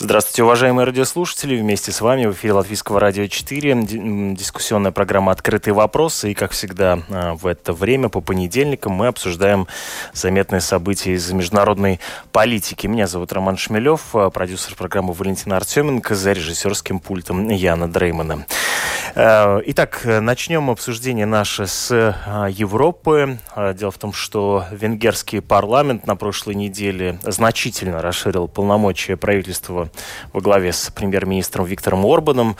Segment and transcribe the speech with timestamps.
[0.00, 1.56] Здравствуйте, уважаемые радиослушатели.
[1.56, 4.32] Вместе с вами в эфире Латвийского радио 4.
[4.32, 6.30] Дискуссионная программа «Открытые вопросы».
[6.30, 9.66] И, как всегда, а, в это время по понедельникам мы обсуждаем
[10.12, 11.98] заметные события из международной
[12.30, 12.86] политики.
[12.86, 18.46] Меня зовут Роман Шмелев, а, продюсер программы Валентина Артеменко, за режиссерским пультом Яна Дреймана.
[19.16, 21.92] А, итак, начнем обсуждение наше с
[22.50, 23.38] Европы.
[23.74, 29.87] Дело в том, что венгерский парламент на прошлой неделе значительно расширил полномочия правительства
[30.32, 32.56] во главе с премьер-министром Виктором Орбаном.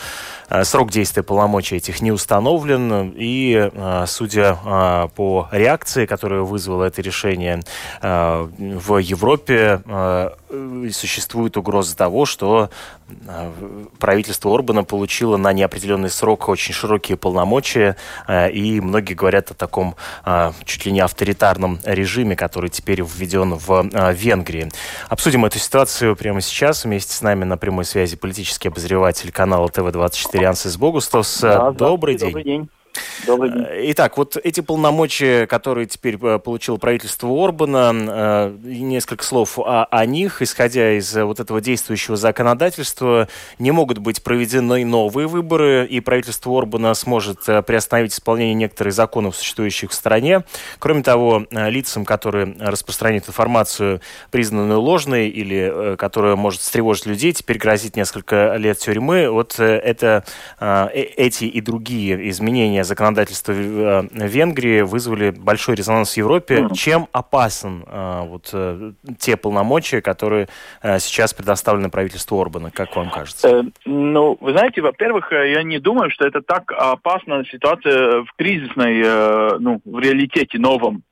[0.50, 6.84] Э, срок действия полномочий этих не установлен, и, э, судя э, по реакции, которую вызвало
[6.84, 7.61] это решение
[8.00, 9.83] в Европе,
[10.92, 12.70] существует угроза того, что
[13.98, 17.97] правительство Орбана получило на неопределенный срок очень широкие полномочия,
[18.28, 19.97] и многие говорят о таком
[20.64, 24.70] чуть ли не авторитарном режиме, который теперь введен в Венгрии.
[25.08, 26.84] Обсудим эту ситуацию прямо сейчас.
[26.84, 31.41] Вместе с нами на прямой связи политический обозреватель канала ТВ-24 Янсис Богустос.
[31.41, 32.28] Да, добрый день.
[32.28, 32.69] Добрый день.
[33.27, 39.84] Э, итак, вот эти полномочия, которые теперь э, получило правительство Орбана, э, несколько слов о,
[39.91, 43.28] о них, исходя из вот этого действующего законодательства,
[43.59, 49.91] не могут быть проведены новые выборы, и правительство Орбана сможет приостановить исполнение некоторых законов, существующих
[49.91, 50.44] в стране.
[50.78, 54.00] Кроме того, лицам, которые распространяют информацию,
[54.31, 59.31] признанную ложной или которая может встревожить людей, теперь грозит несколько лет тюрьмы.
[59.31, 60.25] Вот это,
[60.61, 66.61] эти и другие изменения законодательства э, Венгрии вызвали большой резонанс в Европе.
[66.61, 66.75] Mm.
[66.75, 70.49] Чем опасен э, вот э, те полномочия, которые
[70.83, 73.67] сейчас предоставлены правительству Орбана, как вам кажется?
[73.84, 79.81] Ну, вы знаете, во-первых, я не думаю, что это так опасна ситуация в кризисной, ну,
[79.84, 81.03] в реалитете новом.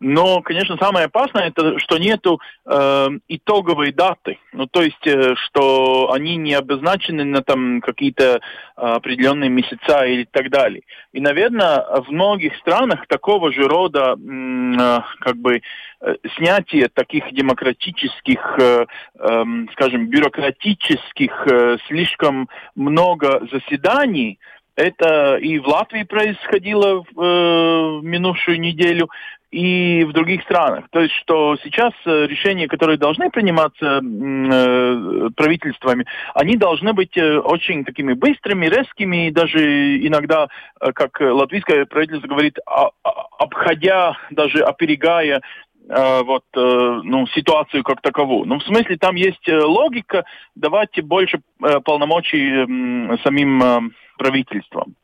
[0.00, 4.38] Но, конечно, самое опасное это, что нету э, итоговой даты.
[4.54, 8.38] Ну, то есть, э, что они не обозначены на там какие-то э,
[8.76, 10.82] определенные месяца или так далее.
[11.12, 15.60] И, наверное, в многих странах такого же рода, э, как бы,
[16.00, 18.86] э, снятие таких демократических, э,
[19.18, 24.38] э, скажем, бюрократических, э, слишком много заседаний,
[24.76, 29.10] это и в Латвии происходило в э, минувшую неделю,
[29.50, 30.84] и в других странах.
[30.90, 37.38] То есть, что сейчас э, решения, которые должны приниматься э, правительствами, они должны быть э,
[37.38, 40.48] очень такими быстрыми, резкими, и даже иногда,
[40.80, 45.42] э, как латвийское правительство говорит, а, а, обходя, даже оперегая
[45.88, 48.46] вот, ну, ситуацию как таковую.
[48.46, 50.24] Ну, в смысле, там есть логика
[50.54, 51.40] давать больше
[51.84, 54.94] полномочий самим правительствам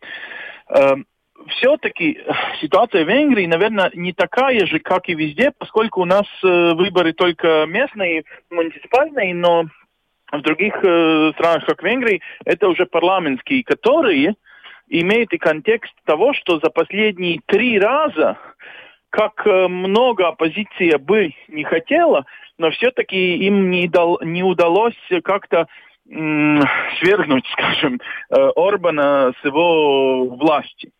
[1.48, 2.20] все-таки
[2.60, 7.12] ситуация в Венгрии, наверное, не такая же, как и везде, поскольку у нас э, выборы
[7.12, 9.66] только местные, муниципальные, но
[10.32, 14.34] в других э, странах, как Венгрии, это уже парламентские, которые
[14.88, 18.38] имеют и контекст того, что за последние три раза,
[19.10, 22.26] как э, много оппозиция бы не хотела,
[22.58, 25.68] но все-таки им не, дал, не удалось как-то
[26.08, 30.90] свергнуть, скажем, э, Орбана с его власти.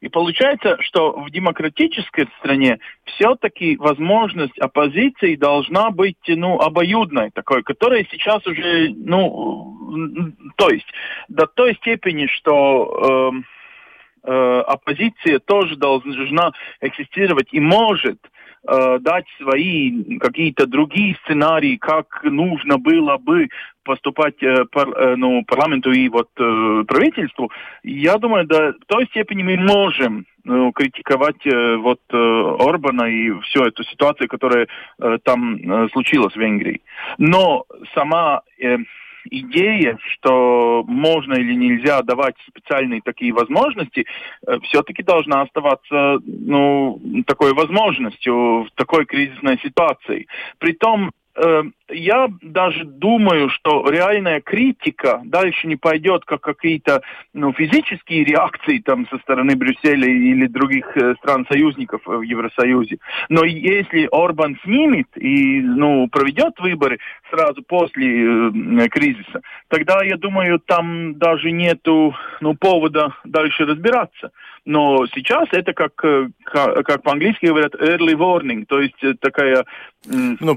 [0.00, 8.06] И получается, что в демократической стране все-таки возможность оппозиции должна быть ну, обоюдной такой, которая
[8.10, 10.86] сейчас уже, ну, то есть
[11.28, 13.32] до той степени, что
[14.24, 18.18] э, э, оппозиция тоже должна экзистировать и может
[18.62, 23.48] дать свои какие-то другие сценарии, как нужно было бы
[23.90, 27.50] поступать э, пар, э, ну, парламенту и вот э, правительству,
[27.82, 33.64] я думаю, до той степени мы можем ну, критиковать э, вот э, Орбана и всю
[33.64, 34.68] эту ситуацию, которая
[34.98, 36.82] э, там э, случилась в Венгрии.
[37.18, 37.64] Но
[37.94, 38.78] сама э,
[39.24, 44.06] идея, что можно или нельзя давать специальные такие возможности,
[44.46, 50.26] э, все-таки должна оставаться ну, такой возможностью в такой кризисной ситуации.
[50.58, 51.10] Притом
[51.88, 59.06] я даже думаю, что реальная критика дальше не пойдет как какие-то ну, физические реакции там
[59.08, 62.98] со стороны Брюсселя или других э, стран-союзников в Евросоюзе.
[63.28, 66.98] Но если Орбан снимет и ну, проведет выборы
[67.30, 74.30] сразу после э, кризиса, тогда, я думаю, там даже нету ну, повода дальше разбираться.
[74.64, 79.64] Но сейчас это как, э, как, как по-английски говорят early warning, то есть э, такая...
[80.06, 80.56] Ну,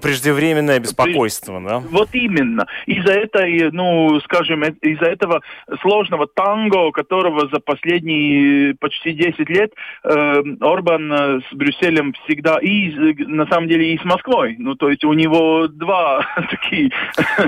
[0.64, 1.80] преждевременное беспокойство, да?
[1.80, 2.66] Вот именно.
[2.86, 5.42] Из-за этой, ну, скажем, э, из-за этого
[5.82, 9.74] сложного танго, которого за последние почти 10 лет
[10.04, 12.92] э, Орбан с Брюсселем всегда и,
[13.26, 14.56] на самом деле, и с Москвой.
[14.58, 16.92] Ну, то есть у него два такие...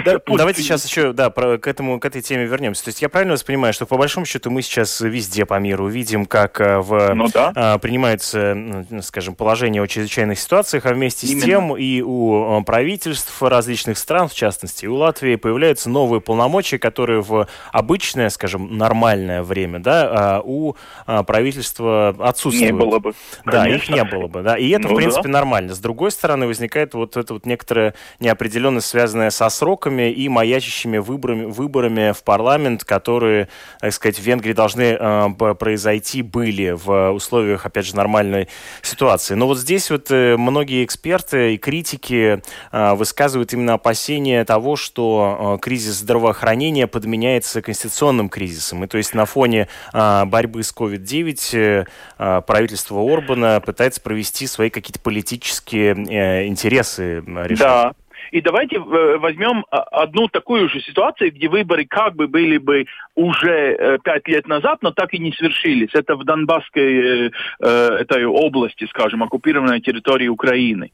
[0.03, 2.83] Да, давайте сейчас еще, да, про, к, этому, к этой теме вернемся.
[2.83, 6.25] То есть я правильно воспринимаю, что по большому счету мы сейчас везде по миру видим,
[6.25, 7.51] как э, в, ну, да.
[7.55, 11.41] а, принимаются, скажем, положения о чрезвычайных ситуациях, а вместе Именно.
[11.41, 12.63] с тем и у э,
[13.05, 19.43] правительств различных стран, в частности, у Латвии, появляются новые полномочия, которые в обычное, скажем, нормальное
[19.43, 20.75] время, да, а у
[21.05, 22.73] а, правительства отсутствуют.
[22.73, 23.13] Не было бы.
[23.45, 23.75] Да, Конечно.
[23.75, 24.57] их не было бы, да.
[24.57, 25.29] И это, ну, в принципе, да.
[25.29, 25.75] нормально.
[25.75, 31.45] С другой стороны, возникает вот эта вот некоторая неопределенность, связанная со сроками и маячащими выборами,
[31.45, 33.49] выборами в парламент, которые,
[33.81, 35.29] так сказать, в Венгрии должны э,
[35.59, 38.47] произойти были в условиях, опять же, нормальной
[38.81, 39.35] ситуации.
[39.35, 42.41] Но вот здесь вот э, многие эксперты и критики
[42.71, 48.83] э, высказывают именно опасения того, что э, кризис здравоохранения подменяется конституционным кризисом.
[48.83, 51.87] И то есть на фоне борьбы с COVID-19
[52.17, 57.59] правительство Орбана пытается провести свои какие-то политические интересы решать.
[57.59, 57.93] Да.
[58.35, 62.85] И давайте э, возьмем а, одну такую же ситуацию, где выборы как бы были бы
[63.15, 65.91] уже э, пять лет назад, но так и не свершились.
[65.93, 70.91] Это в Донбасской э, этой области, скажем, оккупированной территории Украины.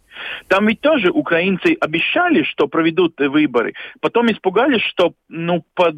[0.49, 5.95] Там ведь тоже украинцы обещали, что проведут выборы, потом испугались, что ну, под,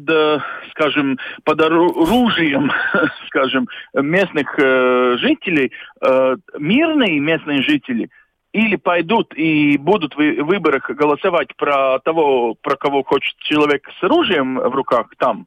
[0.70, 2.72] скажем, под оружием,
[3.26, 4.56] скажем, местных
[5.20, 5.72] жителей,
[6.58, 8.08] мирные местные жители–
[8.54, 14.58] или пойдут и будут в выборах голосовать про того, про кого хочет человек с оружием
[14.58, 15.46] в руках там,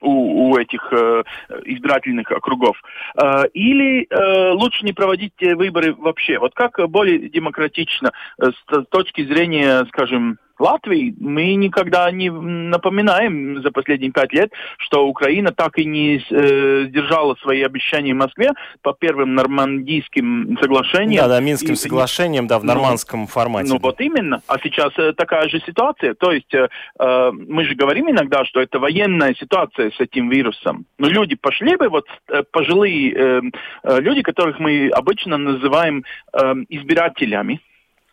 [0.00, 1.22] у, у этих э,
[1.66, 2.76] избирательных округов.
[3.22, 6.38] Э, или э, лучше не проводить выборы вообще.
[6.38, 13.70] Вот как более демократично э, с точки зрения, скажем, Латвии мы никогда не напоминаем за
[13.70, 18.92] последние пять лет, что Украина так и не э, сдержала свои обещания в Москве по
[18.92, 21.22] первым нормандийским соглашениям.
[21.22, 23.68] Да, да, Минским и, соглашением, да, в ну, нормандском ну, формате.
[23.72, 24.42] Ну вот именно.
[24.46, 26.14] А сейчас э, такая же ситуация.
[26.14, 26.68] То есть э,
[26.98, 30.86] э, мы же говорим иногда, что это военная ситуация с этим вирусом.
[30.98, 33.40] Но люди пошли бы, вот э, пожилые э,
[33.82, 37.60] э, люди, которых мы обычно называем э, избирателями,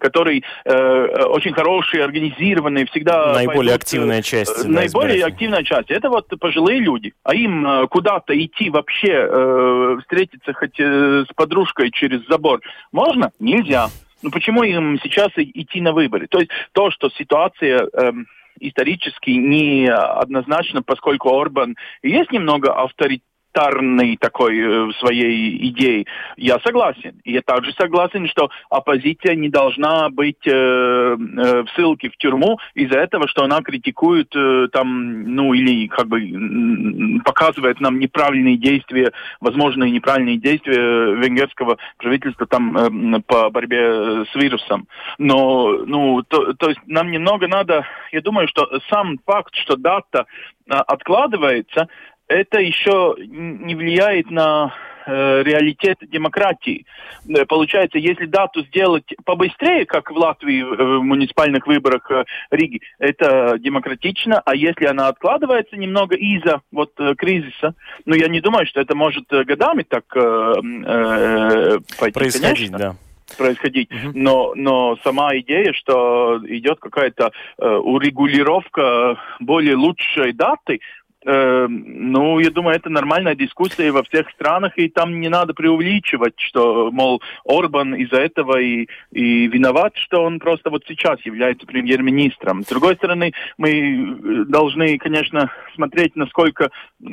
[0.03, 3.33] который э, очень хороший, организированный, всегда...
[3.33, 4.65] Наиболее пойдут, активная часть.
[4.65, 5.89] Э, наиболее активная часть.
[5.89, 7.13] Это вот пожилые люди.
[7.23, 12.59] А им э, куда-то идти вообще, э, встретиться хоть э, с подружкой через забор
[12.91, 13.31] можно?
[13.39, 13.87] Нельзя.
[14.21, 16.27] Ну почему им сейчас идти на выборы?
[16.27, 17.87] То есть то, что ситуация...
[17.93, 18.11] Э,
[18.59, 26.07] исторически не однозначно, поскольку Орбан есть немного авторитет авторитарной такой э, своей идеей,
[26.37, 27.21] я согласен.
[27.23, 32.99] Я также согласен, что оппозиция не должна быть э, э, в ссылке в тюрьму из-за
[32.99, 39.91] этого, что она критикует э, там, ну или как бы показывает нам неправильные действия, возможные
[39.91, 44.87] неправильные действия венгерского правительства там э, по борьбе с вирусом.
[45.17, 50.25] Но, ну, то, то есть нам немного надо, я думаю, что сам факт, что дата
[50.69, 51.89] а, откладывается,
[52.27, 54.73] это еще не влияет на
[55.05, 56.85] э, реалитет демократии.
[57.27, 63.57] Э, получается, если дату сделать побыстрее, как в Латвии в муниципальных выборах э, Риги, это
[63.59, 67.75] демократично, а если она откладывается немного из-за вот э, кризиса,
[68.05, 70.53] ну я не думаю, что это может годами так э,
[70.85, 72.19] э, пойти.
[72.19, 72.77] Происходить, конечно.
[72.77, 72.95] да
[73.37, 73.89] происходить.
[73.91, 74.11] Uh-huh.
[74.13, 80.79] Но, но сама идея, что идет какая-то э, урегулировка более лучшей даты,
[81.25, 86.33] Э, ну, я думаю, это нормальная дискуссия во всех странах, и там не надо преувеличивать,
[86.37, 92.63] что, мол, Орбан из-за этого и, и виноват, что он просто вот сейчас является премьер-министром.
[92.63, 96.71] С другой стороны, мы э, должны, конечно, смотреть, насколько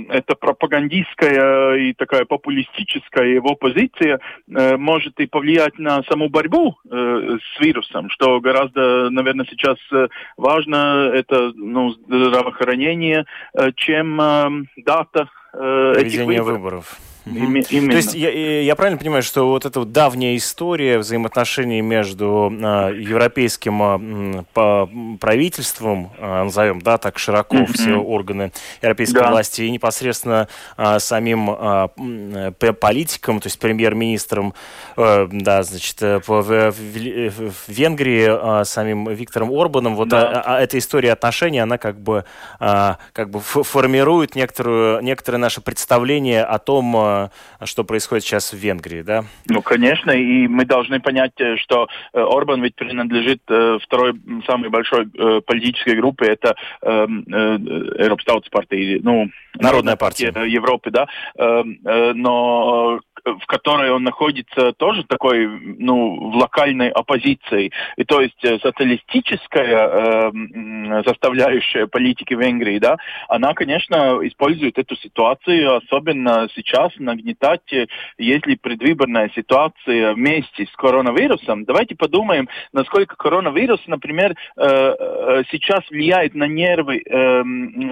[0.08, 7.38] эта пропагандистская и такая популистическая его позиция э, может и повлиять на саму борьбу э,
[7.54, 13.24] с вирусом, что гораздо, наверное, сейчас э, важно, это ну, здравоохранение,
[13.54, 16.46] э, чем saņem um, data э, этих выборов.
[16.46, 17.00] выборов.
[17.26, 17.90] Именно.
[17.90, 22.94] То есть я, я правильно понимаю, что вот эта вот давняя история взаимоотношений между э,
[22.98, 27.72] европейским э, правительством, э, назовем, да, так широко mm-hmm.
[27.72, 29.30] все органы европейской да.
[29.30, 34.54] власти, и непосредственно э, самим э, политиком, то есть премьер-министром,
[34.96, 40.40] э, да, значит, в, в, в Венгрии э, самим Виктором Орбаном, вот да.
[40.40, 42.24] а, а, эта история отношений, она как бы,
[42.60, 47.30] э, как бы формирует некоторую, некоторое наше представление о том,
[47.64, 49.24] что происходит сейчас в Венгрии, да?
[49.48, 54.14] Ну, конечно, и мы должны понять, э, что э, Орбан ведь принадлежит э, второй
[54.46, 55.06] самой большой
[55.46, 60.32] политической группе, это Европстаутс партии, ну, Народная партия.
[60.46, 65.46] Европы, да, но в которой он находится, тоже такой,
[65.78, 67.72] ну, в локальной оппозиции.
[67.96, 72.96] И то есть э, социалистическая э, составляющая политики Венгрии, да,
[73.28, 77.86] она, конечно, использует эту ситуацию, особенно сейчас нагнетать, э,
[78.18, 81.64] если предвыборная ситуация вместе с коронавирусом.
[81.64, 87.42] Давайте подумаем, насколько коронавирус, например, э, э сейчас влияет на нервы э,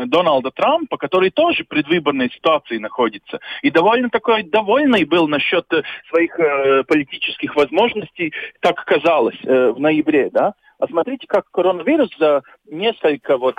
[0.07, 3.41] Дональда Трампа, который тоже в предвыборной ситуации находится.
[3.63, 9.73] И довольно такой довольный был был насчет э, своих э, политических возможностей, так казалось э,
[9.73, 10.55] в ноябре, да.
[10.79, 13.57] А смотрите, как коронавирус за несколько вот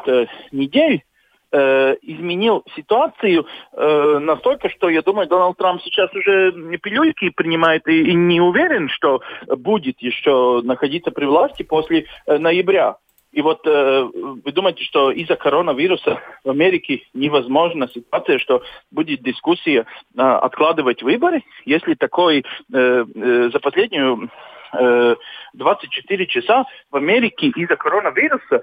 [0.54, 1.04] недель
[1.52, 8.14] изменил ситуацию э, настолько, что я думаю, Дональд Трамп сейчас уже пилюльки принимает и, и
[8.14, 12.98] не уверен, что будет еще находиться при власти после э, ноября.
[13.32, 19.82] И вот э, вы думаете, что из-за коронавируса в Америке невозможна ситуация, что будет дискуссия
[19.82, 22.44] э, откладывать выборы, если такой э,
[22.74, 24.30] э, за последнюю
[24.74, 25.16] э,
[25.54, 28.62] 24 часа в Америке из-за коронавируса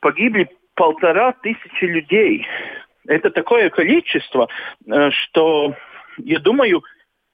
[0.00, 2.46] погибли полтора тысячи людей.
[3.06, 4.48] Это такое количество,
[4.86, 5.74] э, что
[6.18, 6.82] я думаю,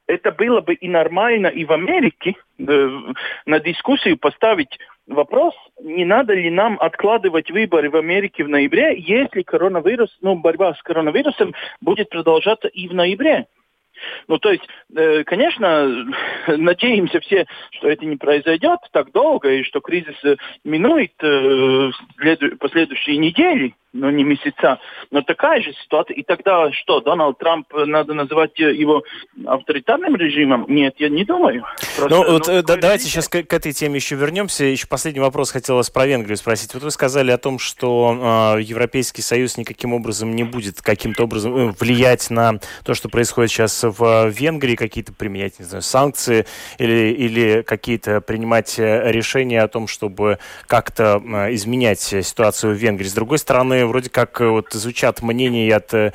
[0.06, 2.90] это было бы и нормально и в Америке э,
[3.46, 4.78] на дискуссию поставить
[5.09, 10.75] вопрос, не надо ли нам откладывать выборы в Америке в ноябре, если коронавирус, ну, борьба
[10.75, 13.47] с коронавирусом будет продолжаться и в ноябре.
[14.29, 14.62] Ну, то есть,
[14.95, 16.07] э, конечно,
[16.47, 21.91] надеемся все, что это не произойдет так долго, и что кризис э, минует э,
[22.61, 24.78] последующие недели, но не месяца.
[25.11, 26.14] Но такая же ситуация.
[26.14, 29.02] И тогда что, Дональд Трамп, э, надо называть его
[29.47, 30.66] авторитарным режимом?
[30.68, 31.64] Нет, я не думаю.
[31.97, 34.64] Просто, ну, вот, ну, да, давайте сейчас к, к этой теме еще вернемся.
[34.64, 36.75] Еще последний вопрос хотелось про Венгрию спросить.
[36.75, 41.57] Вот вы сказали о том, что э, Европейский Союз никаким образом не будет каким-то образом
[41.57, 46.47] э, влиять на то, что происходит сейчас в Венгрии, какие-то применять, не знаю, санкции
[46.78, 53.07] или, или какие-то принимать решения о том, чтобы как-то э, изменять ситуацию в Венгрии.
[53.07, 56.12] С другой стороны, вроде как вот звучат мнения от э,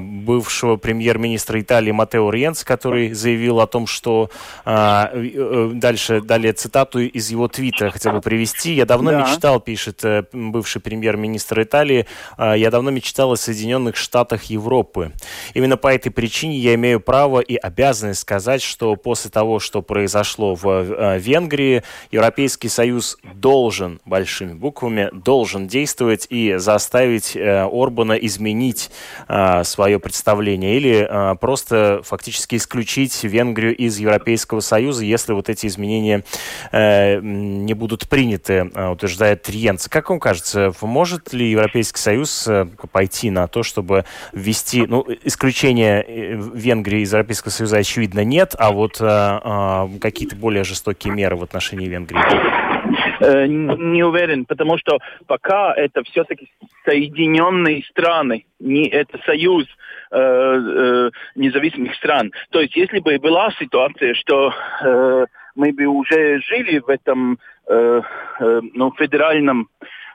[0.00, 4.30] бывшего премьер-министра Италии Матео Риенц, который заявил о том, что
[4.64, 8.74] э, дальше, далее цитату из его твита хотел бы привести.
[8.74, 9.20] «Я давно да.
[9.20, 12.06] мечтал, пишет бывший премьер-министр Италии,
[12.38, 15.12] я давно мечтал о Соединенных Штатах Европы.
[15.54, 20.54] Именно по этой причине я имею право и обязанность сказать, что после того, что произошло
[20.54, 28.90] в э, Венгрии, Европейский Союз должен, большими буквами, должен действовать и заставить э, Орбана изменить
[29.28, 36.24] э, свое представление или просто фактически исключить Венгрию из Европейского Союза, если вот эти изменения
[36.72, 39.88] не будут приняты, утверждает Триенц.
[39.88, 42.48] Как вам кажется, может ли Европейский Союз
[42.92, 48.98] пойти на то, чтобы ввести, ну, исключение Венгрии из Европейского Союза, очевидно, нет, а вот
[48.98, 52.75] какие-то более жестокие меры в отношении Венгрии?
[53.20, 56.48] Э, не уверен, потому что пока это все-таки
[56.84, 59.64] соединенные страны, не это союз
[60.10, 62.32] э, э, независимых стран.
[62.50, 68.02] То есть, если бы была ситуация, что э, мы бы уже жили в этом э,
[68.40, 69.68] э, ну, федеральном,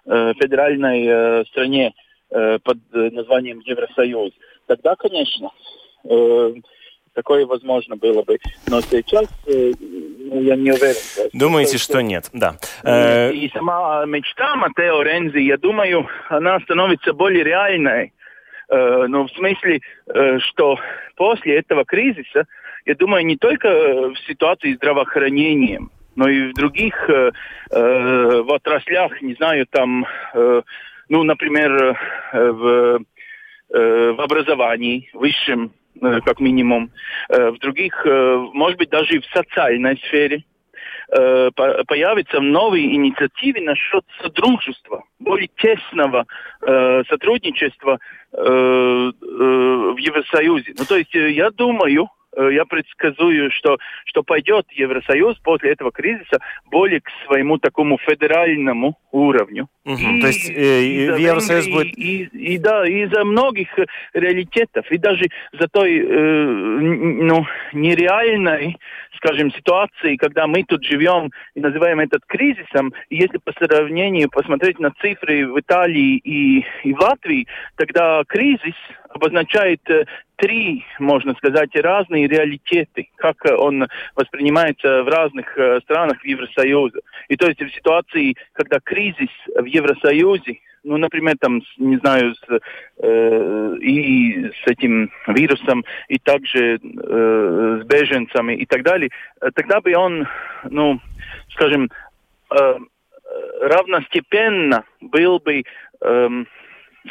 [0.06, 1.94] э, федеральной э, стране
[2.30, 4.32] э, под названием Евросоюз,
[4.68, 5.50] тогда, конечно,
[6.04, 6.54] э,
[7.14, 8.38] такое возможно было бы.
[8.68, 10.96] Но сейчас э, ну, я не уверен.
[11.34, 12.58] Думаете, что, что нет, да.
[12.84, 18.14] И, э, сама мечта Матео Рензи, я думаю, она становится более реальной.
[18.70, 19.82] Э, ну, в смысле,
[20.40, 20.80] что
[21.16, 22.46] после этого кризиса,
[22.86, 25.82] я думаю, не только в ситуации здравоохранения,
[26.16, 27.32] но и в других э,
[27.72, 30.62] э, в отраслях, не знаю, там, э,
[31.10, 31.98] ну, например,
[32.34, 33.02] э, в,
[33.74, 36.92] э, в образовании, высшем как минимум.
[37.30, 40.44] Э, в других, э, может быть, даже и в социальной сфере.
[41.14, 41.52] э,
[41.88, 46.26] появятся новые инициативы насчет содружества, более тесного
[46.62, 48.00] э, сотрудничества
[48.32, 50.74] э, э, в Евросоюзе.
[50.78, 55.92] Ну, то есть э, я думаю, Э, я предсказую, что, что пойдет Евросоюз после этого
[55.92, 59.68] кризиса более к своему такому федеральному уровню.
[59.86, 59.96] Угу.
[59.96, 61.98] И, То есть э, и Евросоюз будет...
[61.98, 63.68] И, и, и, да, из-за многих
[64.14, 68.78] реалитетов, и даже за той э, ну, нереальной,
[69.18, 74.80] скажем, ситуации, когда мы тут живем и называем этот кризисом, и если по сравнению посмотреть
[74.80, 78.76] на цифры в Италии и, и в Латвии, тогда кризис
[79.14, 80.06] обозначает э,
[80.38, 87.00] три, можно сказать, разные реалитеты, как он воспринимается в разных э, странах Евросоюза.
[87.30, 92.60] И то есть в ситуации, когда кризис в Евросоюзе, ну, например, там, не знаю, с,
[92.98, 99.80] э, и с этим вирусом, и также э, с беженцами и так далее, э, тогда
[99.80, 100.28] бы он,
[100.70, 101.00] ну,
[101.52, 101.92] скажем,
[102.50, 102.78] э,
[103.62, 105.62] равностепенно был бы
[106.02, 106.30] э,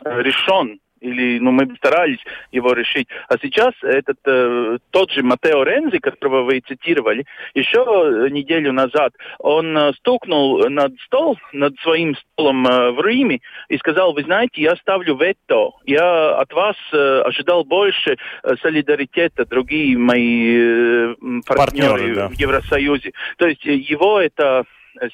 [0.05, 2.21] решен или ну, мы старались
[2.53, 3.09] его решить.
[3.29, 9.77] А сейчас этот э, тот же Матео Рензи, которого вы цитировали, еще неделю назад он
[9.77, 14.77] э, стукнул над стол, над своим столом э, в Риме и сказал, вы знаете, я
[14.77, 21.15] ставлю вето, я от вас э, ожидал больше э, солидаритета, другие мои э,
[21.47, 22.29] партнеры, партнеры да.
[22.29, 23.13] в Евросоюзе.
[23.39, 24.65] То есть его это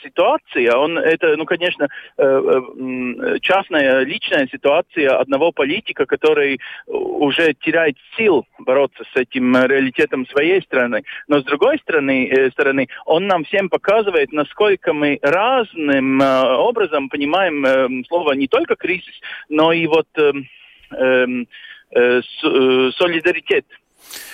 [0.03, 7.97] ситуация, он это, ну, конечно, э, э, частная, личная ситуация одного политика, который уже теряет
[8.17, 11.03] сил бороться с этим реалитетом своей страны.
[11.29, 18.05] Но с другой стороны, э, стороны он нам всем показывает, насколько мы разным образом понимаем
[18.07, 19.15] слово не только кризис,
[19.49, 21.47] но и вот эм,
[21.91, 23.65] солидаритет.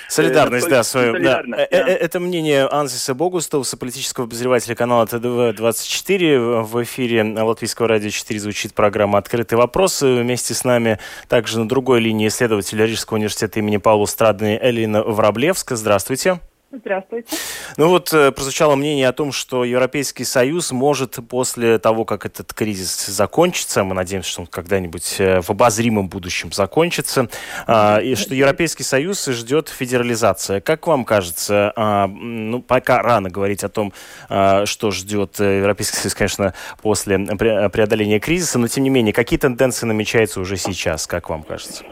[0.09, 1.19] Солидарность, да, свою.
[1.23, 1.43] Да.
[1.47, 1.57] да.
[1.57, 6.62] Это мнение Ансиса Богустауса, политического обозревателя канала ТДВ-24.
[6.62, 10.02] В эфире Латвийского радио 4 звучит программа «Открытый вопрос».
[10.02, 10.99] Вместе с нами
[11.29, 15.76] также на другой линии исследователь Рижского университета имени Павла Страдны Элина Враблевска.
[15.76, 16.41] Здравствуйте.
[16.75, 17.37] Здравствуйте.
[17.76, 22.55] Ну вот э, прозвучало мнение о том, что Европейский Союз может после того, как этот
[22.55, 27.29] кризис закончится, мы надеемся, что он когда-нибудь э, в обозримом будущем закончится,
[27.67, 30.62] а, и что Европейский Союз ждет федерализация.
[30.62, 33.93] Как вам кажется, а, ну пока рано говорить о том,
[34.31, 39.85] а, что ждет Европейский Союз, конечно, после преодоления кризиса, но тем не менее, какие тенденции
[39.85, 41.85] намечаются уже сейчас, как вам кажется?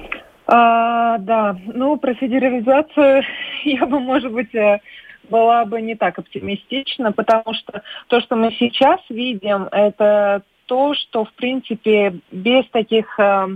[0.52, 3.22] А, да, ну про федерализацию
[3.64, 4.80] я бы, может быть, э,
[5.28, 11.24] была бы не так оптимистична, потому что то, что мы сейчас видим, это то, что,
[11.24, 13.48] в принципе, без таких, э,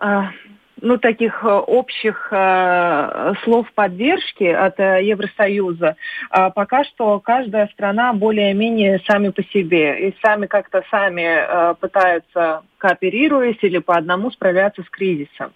[0.00, 0.22] э,
[0.80, 2.28] ну, таких общих
[3.42, 5.96] слов поддержки от Евросоюза,
[6.30, 13.58] э, пока что каждая страна более-менее сами по себе и сами как-то сами пытаются кооперируясь
[13.62, 15.52] или по одному справляться с кризисом.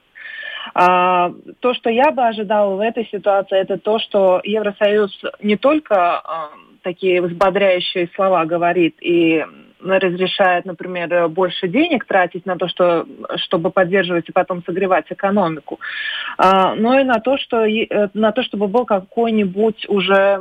[0.75, 6.19] А, то, что я бы ожидала в этой ситуации, это то, что Евросоюз не только
[6.19, 6.51] а,
[6.83, 9.45] такие взбодряющие слова говорит и
[9.85, 13.05] разрешает, например, больше денег тратить на то, что,
[13.37, 15.81] чтобы поддерживать и потом согревать экономику,
[16.39, 17.67] а, но и на то, что,
[18.15, 20.41] на то чтобы был какой-нибудь уже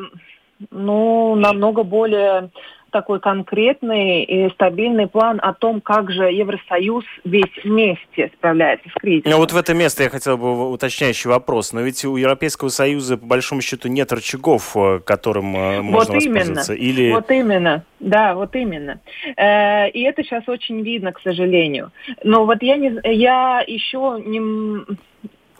[0.69, 2.49] ну, намного более
[2.91, 9.31] такой конкретный и стабильный план о том, как же Евросоюз весь вместе справляется с кризисом.
[9.31, 11.73] Ну вот в это место я хотел бы уточняющий вопрос.
[11.73, 16.23] Но ведь у Европейского Союза, по большому счету, нет рычагов, э, которым э, можно вот
[16.23, 16.73] воспользоваться.
[16.73, 16.85] Именно.
[16.85, 17.11] Или...
[17.11, 17.85] Вот именно.
[17.99, 18.99] Да, вот именно.
[19.37, 21.91] Э, и это сейчас очень видно, к сожалению.
[22.23, 24.85] Но вот я, не, я еще не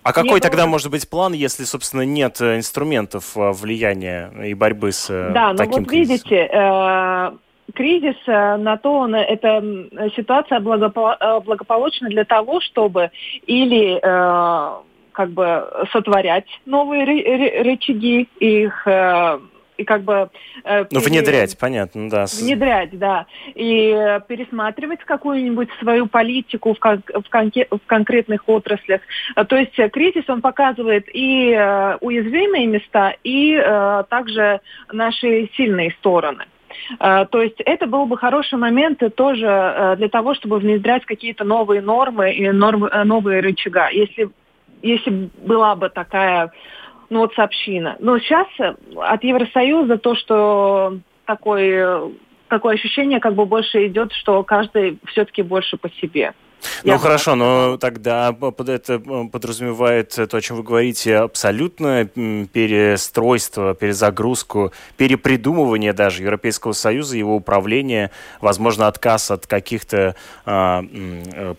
[0.04, 4.54] а какой не тогда может быть план, если, собственно, нет э, инструментов э, влияния и
[4.54, 6.30] борьбы с э, да, таким ну вот кризисом?
[6.30, 7.32] видите, э,
[7.74, 9.62] кризис на то, он, это
[10.16, 13.12] ситуация благопо, благополучна для того, чтобы
[13.46, 17.06] или э, как бы сотворять новые
[17.64, 19.40] рычаги, их э,
[19.82, 20.30] и как бы...
[20.64, 22.26] Э, ну, внедрять, понятно, да.
[22.40, 23.26] Внедрять, да.
[23.56, 29.02] И пересматривать какую-нибудь свою политику в, кон- в, кон- в конкретных отраслях.
[29.36, 35.92] А, то есть кризис, он показывает и э, уязвимые места, и э, также наши сильные
[36.00, 36.46] стороны.
[37.00, 41.82] Uh, то есть это был бы хороший момент тоже для того, чтобы внедрять какие-то новые
[41.82, 43.90] нормы и нормы, новые рычага.
[43.90, 44.30] Если,
[44.82, 46.52] если была бы такая
[47.12, 47.98] ну вот сообщина.
[48.00, 52.16] Но сейчас э, от Евросоюза то, что такой,
[52.48, 56.34] такое ощущение как бы больше идет, что каждый все-таки больше по себе.
[56.84, 64.72] Ну хорошо, но тогда под это подразумевает то, о чем вы говорите, абсолютное перестройство, перезагрузку,
[64.98, 70.84] перепридумывание даже Европейского Союза, его управления, возможно, отказ от каких-то а,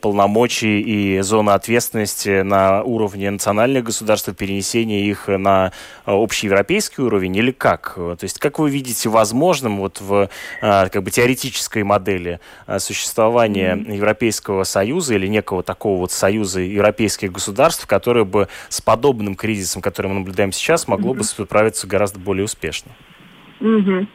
[0.00, 5.72] полномочий и зоны ответственности на уровне национальных государств, перенесение их на
[6.06, 7.94] общий европейский уровень или как?
[7.94, 10.28] То есть как вы видите возможным вот в
[10.60, 13.76] а, как бы теоретической модели а, существования.
[13.88, 20.08] Европейского Союза или некого такого вот союза европейских государств, которое бы с подобным кризисом, который
[20.08, 21.18] мы наблюдаем сейчас, могло mm-hmm.
[21.18, 22.92] бы справиться гораздо более успешно.
[23.62, 24.06] Угу.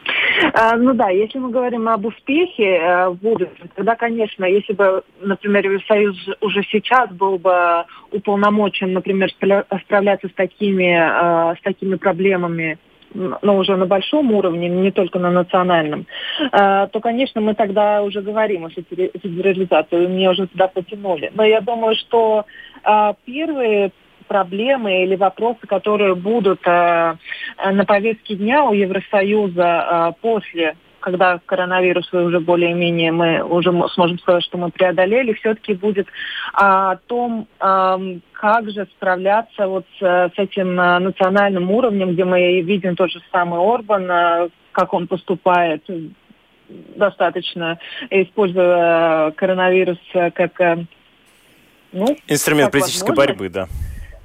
[0.52, 5.02] А, ну да, если мы говорим об успехе э, в будущем, тогда, конечно, если бы,
[5.22, 12.78] например, Евросоюз уже сейчас был бы уполномочен, например, справляться с такими, э, с такими проблемами,
[13.14, 16.06] но уже на большом уровне, не только на национальном,
[16.40, 21.30] э, то, конечно, мы тогда уже говорим о федерализации, мне уже туда потянули.
[21.34, 22.44] Но я думаю, что
[22.84, 23.92] э, первые
[24.26, 27.14] проблемы или вопросы, которые будут э,
[27.64, 34.58] на повестке дня у Евросоюза после когда коронавирус уже более-менее мы уже сможем сказать, что
[34.58, 36.08] мы преодолели, все-таки будет
[36.52, 43.10] о том, как же справляться вот с, этим э, национальным уровнем, где мы видим тот
[43.10, 45.82] же самый Орбан, э, как он поступает
[46.68, 47.78] достаточно,
[48.10, 50.60] используя коронавирус как
[51.92, 53.66] ну, инструмент как политической борьбы, да.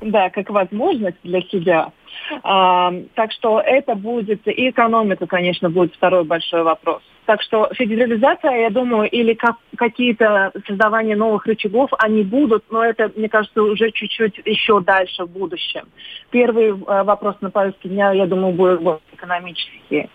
[0.01, 1.91] Да, как возможность для себя.
[2.41, 7.01] Так что это будет, и экономика, конечно, будет второй большой вопрос.
[7.25, 13.11] Так что федерализация, я думаю, или как, какие-то создавания новых рычагов, они будут, но это,
[13.15, 15.87] мне кажется, уже чуть-чуть еще дальше в будущем.
[16.31, 20.09] Первый э, вопрос на повестке дня, я думаю, будет экономический.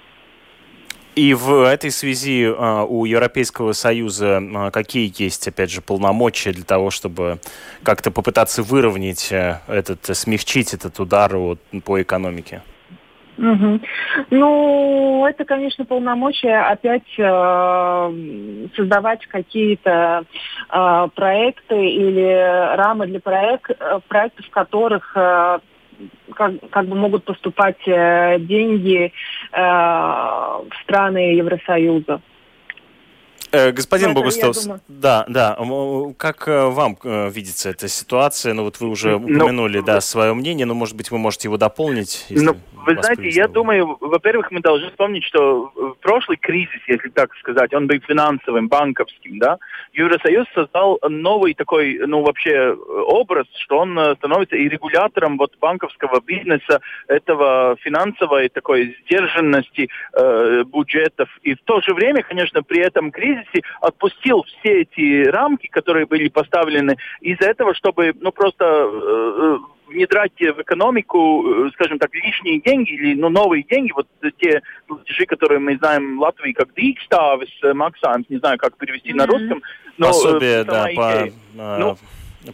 [1.18, 6.62] И в этой связи а, у Европейского Союза а, какие есть, опять же, полномочия для
[6.62, 7.40] того, чтобы
[7.82, 11.32] как-то попытаться выровнять э, этот, смягчить этот удар
[11.84, 12.62] по экономике?
[13.36, 13.80] Угу.
[14.30, 20.22] Ну, это, конечно, полномочия опять э, создавать какие-то
[20.70, 25.58] э, проекты или рамы для проект, э, проектов, в которых э,
[26.34, 29.12] как, как бы могут поступать э, деньги
[29.52, 32.20] э, в страны Евросоюза.
[33.50, 34.56] Э, господин Богустов,
[34.88, 35.58] да, да,
[36.16, 38.52] как э, вам э, видится эта ситуация?
[38.52, 41.48] Ну вот вы уже ну, упомянули, ну, да, свое мнение, но может быть вы можете
[41.48, 42.26] его дополнить?
[42.28, 47.72] Ну, вы знаете, я думаю, во-первых, мы должны вспомнить, что прошлый кризис, если так сказать,
[47.72, 49.58] он был финансовым, банковским, да.
[49.92, 56.80] Евросоюз создал новый такой, ну вообще образ, что он становится и регулятором вот банковского бизнеса,
[57.06, 61.28] этого финансовой такой сдержанности э, бюджетов.
[61.42, 66.06] И в то же время, конечно, при этом кризисе кризисе отпустил все эти рамки, которые
[66.06, 72.60] были поставлены из-за этого, чтобы ну просто э, внедрять в экономику, э, скажем так, лишние
[72.60, 74.06] деньги или ну, новые деньги, вот
[74.38, 79.16] те платежи, которые мы знаем в Латвии как дикставис, максаймс, не знаю, как перевести mm-hmm.
[79.16, 79.62] на русском.
[79.96, 81.30] Но, э, Пособие, да, по...
[81.54, 81.96] Ну,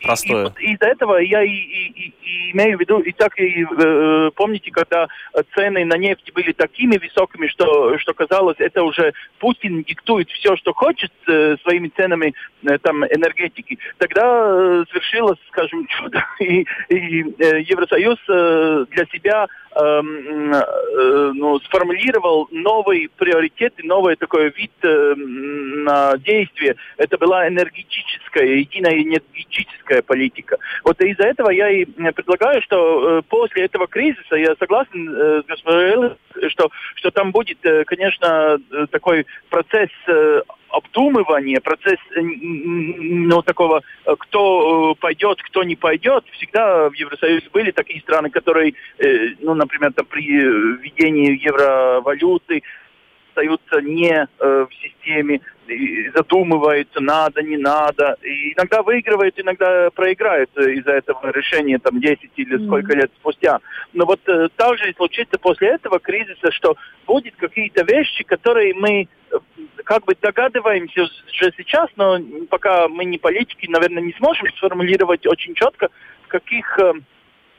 [0.03, 0.41] простое.
[0.41, 4.31] И, вот из-за этого я и, и, и имею в виду, и так и э,
[4.35, 5.09] помните, когда
[5.55, 10.73] цены на нефть были такими высокими, что, что казалось, это уже Путин диктует все, что
[10.73, 13.79] хочет э, своими ценами э, там энергетики.
[13.99, 23.09] Тогда э, свершилось, скажем, чудо, и, и э, Евросоюз э, для себя ну, сформулировал новый
[23.17, 26.77] приоритет и новый такой вид э, на действие.
[26.97, 30.59] Это была энергетическая, единая энергетическая политика.
[30.85, 35.47] Вот из-за этого я и предлагаю, что э, после этого кризиса, я согласен э, с
[35.47, 36.17] господином
[36.49, 39.91] что, что там будет, э, конечно, э, такой процесс
[40.75, 43.83] э, обдумывания, процесс ну, такого,
[44.19, 46.25] кто пойдет, кто не пойдет.
[46.33, 48.75] Всегда в Евросоюзе были такие страны, которые,
[49.41, 52.63] ну, например, там, при введении евровалюты
[53.31, 55.41] остаются не в системе,
[56.15, 58.17] задумываются, надо, не надо.
[58.23, 62.67] И иногда выигрывают, иногда проиграют из-за этого решения там 10 или mm-hmm.
[62.67, 63.61] сколько лет спустя.
[63.93, 69.07] Но вот э, также случится после этого кризиса, что будет какие-то вещи, которые мы э,
[69.85, 72.19] как бы догадываемся уже сейчас, но
[72.51, 75.89] пока мы не политики, наверное, не сможем сформулировать очень четко,
[76.25, 76.95] в каких э,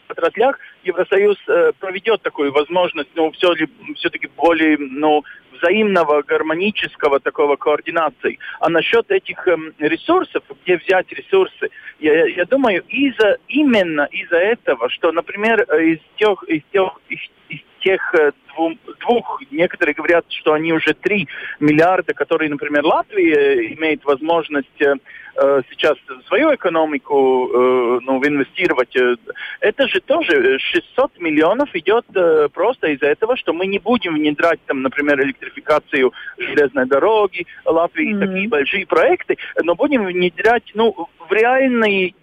[0.08, 7.56] отраслях Евросоюз э, проведет такую возможность, ну, все ли, все-таки более, ну, взаимного гармонического такого
[7.56, 8.40] координации.
[8.60, 14.90] А насчет этих э, ресурсов, где взять ресурсы, я, я думаю, из-за именно из-за этого,
[14.90, 20.54] что, например, из тех, из тех, из, из тех э, двух, двух, некоторые говорят, что
[20.54, 21.28] они уже три
[21.60, 24.96] миллиарда, которые, например, Латвия имеет возможность э,
[25.36, 28.96] э, сейчас в свою экономику э, ну, инвестировать.
[28.96, 29.16] Э,
[29.60, 34.60] это же тоже 600 миллионов идет э, просто из-за этого, что мы не будем внедрять,
[34.66, 38.28] там, например, электрификацию железной дороги Латвии, mm-hmm.
[38.28, 42.14] такие большие проекты, но будем внедрять ну, в реальные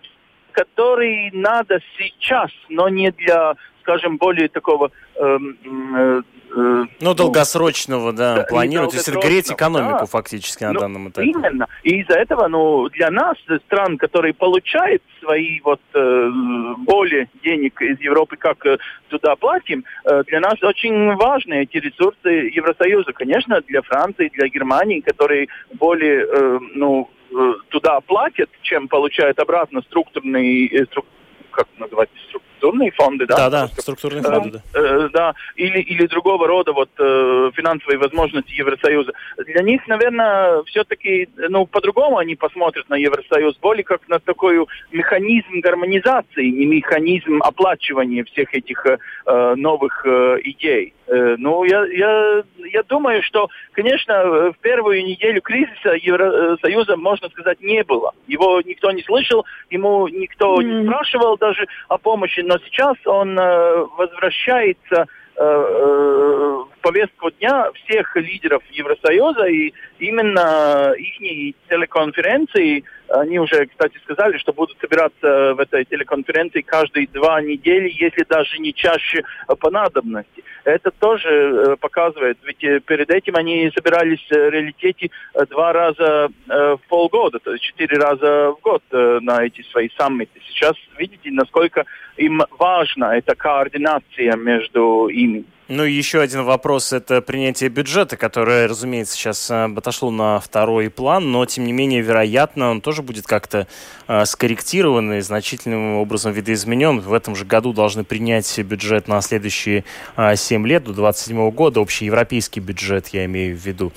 [0.53, 5.57] который надо сейчас, но не для, скажем, более такого эм,
[5.97, 6.23] э,
[6.55, 8.91] э, ну, долгосрочного, да, да планировать.
[8.91, 10.07] То есть это греть экономику да.
[10.07, 11.29] фактически на ну, данном этапе.
[11.29, 11.67] Именно.
[11.83, 13.37] И из-за этого, ну, для нас,
[13.67, 16.31] стран, которые получают свои вот э,
[16.79, 22.29] более денег из Европы, как э, туда платим, э, для нас очень важны эти ресурсы
[22.55, 23.13] Евросоюза.
[23.13, 27.22] Конечно, для Франции, для Германии, которые более, э, ну, э,
[27.69, 31.07] туда платят, чем получают обратно структурные, э, струк,
[31.51, 33.37] как называть, струк, структурные фонды, да?
[33.37, 34.81] Да, да, структурные фонды, да.
[34.81, 39.13] Э, да, или, или другого рода вот э, финансовые возможности Евросоюза.
[39.47, 45.61] Для них, наверное, все-таки, ну, по-другому они посмотрят на Евросоюз, более как на такой механизм
[45.61, 50.95] гармонизации, не механизм оплачивания всех этих э, новых э, идей.
[51.07, 57.61] Э, ну, я, я, я думаю, что, конечно, в первую неделю кризиса Евросоюза, можно сказать,
[57.61, 58.13] не было.
[58.27, 60.65] Его никто не слышал, ему никто mm-hmm.
[60.65, 68.15] не спрашивал даже о помощи, но сейчас он э, возвращается э, в повестку дня всех
[68.17, 75.85] лидеров Евросоюза, и именно их телеконференции, они уже, кстати, сказали, что будут собираться в этой
[75.85, 79.23] телеконференции каждые два недели, если даже не чаще
[79.61, 80.45] по надобности.
[80.65, 85.11] Это тоже э, показывает, ведь перед этим они собирались в реалитете
[85.51, 90.41] два раза в полгода, то есть четыре раза в год на эти свои саммиты.
[90.49, 91.85] Сейчас видите, насколько
[92.17, 95.45] им важна эта координация между ими.
[95.75, 100.91] Ну и еще один вопрос– это принятие бюджета, которое, разумеется, сейчас э, отошло на второй
[100.91, 103.67] план, но, тем не менее, вероятно, он тоже будет как-то
[104.07, 107.01] э, скорректирован и значительным образом видоизменен.
[107.01, 109.87] В этом же году должны принять бюджет на следующие
[110.19, 113.95] э, 7 лет, до 2027 года, общий европейский бюджет, я имею в виду.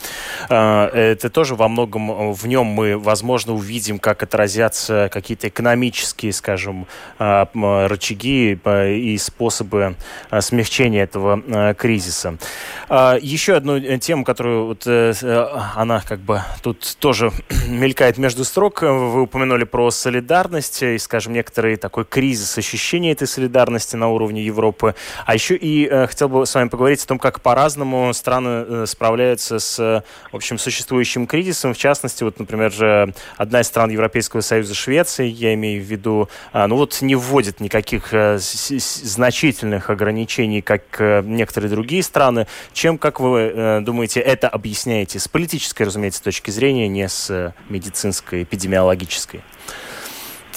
[0.50, 6.32] Э, это тоже во многом э, в нем мы, возможно, увидим, как отразятся какие-то экономические,
[6.32, 6.88] скажем,
[7.20, 7.46] э,
[7.88, 9.98] рычаги э, и способы
[10.40, 12.38] смягчения этого кризиса.
[12.88, 17.32] А, еще одну э, тему, которую вот, э, э, она как бы тут тоже
[17.67, 18.82] мелькает между строк.
[18.84, 24.93] Вы упомянули про солидарность и, скажем, некоторый такой кризис ощущения этой солидарности на уровне Европы.
[25.25, 30.04] А еще и хотел бы с вами поговорить о том, как по-разному страны справляются с,
[30.32, 31.73] в общем, существующим кризисом.
[31.73, 36.30] В частности, вот, например, же одна из стран Европейского Союза, Швеция, я имею в виду,
[36.54, 42.47] а, ну вот не вводит никаких значительных ограничений, как некоторые некоторые другие страны.
[42.73, 45.19] Чем, как вы э, думаете, это объясняете?
[45.19, 49.41] С политической, разумеется, точки зрения, не с э, медицинской, эпидемиологической.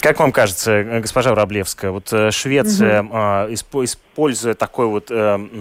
[0.00, 3.10] Как вам кажется, э, госпожа Враблевская, вот Швеция, угу.
[3.12, 5.12] э, используя такой вот,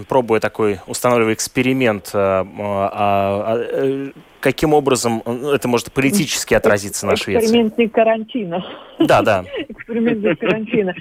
[0.08, 7.44] пробуя такой, устанавливая эксперимент, а, э, каким образом это может политически отразиться на Швеции?
[7.44, 8.64] Эксперимент не карантина.
[8.98, 9.44] Да, да.
[9.68, 10.94] Эксперимент без карантина.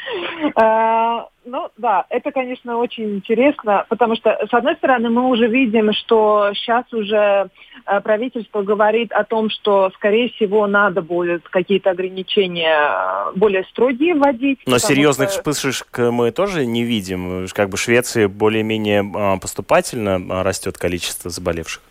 [0.56, 5.94] А, ну да, это, конечно, очень интересно, потому что, с одной стороны, мы уже видим,
[5.94, 7.50] что сейчас уже
[7.86, 14.14] э, правительство говорит о том, что, скорее всего, надо будет какие-то ограничения э, более строгие
[14.14, 14.60] вводить.
[14.66, 15.40] Но серьезных что...
[15.40, 17.48] вспышек мы тоже не видим.
[17.54, 21.82] Как бы в Швеции более-менее э, поступательно растет количество заболевших.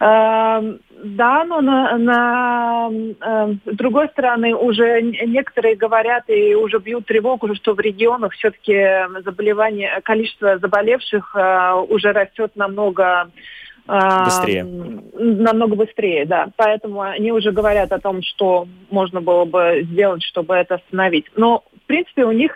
[0.00, 7.06] Эм, да, но на, на э, с другой стороны уже некоторые говорят и уже бьют
[7.06, 13.30] тревогу, что в регионах все-таки заболевание, количество заболевших э, уже растет намного
[13.86, 14.64] Быстрее.
[14.64, 16.48] намного быстрее, да.
[16.56, 21.26] Поэтому они уже говорят о том, что можно было бы сделать, чтобы это остановить.
[21.36, 22.52] Но, в принципе, у них,